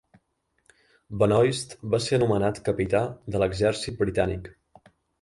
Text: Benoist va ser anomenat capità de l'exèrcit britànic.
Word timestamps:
Benoist 1.25 1.77
va 1.97 2.01
ser 2.07 2.17
anomenat 2.21 2.65
capità 2.71 3.05
de 3.37 3.45
l'exèrcit 3.45 4.05
britànic. 4.05 4.55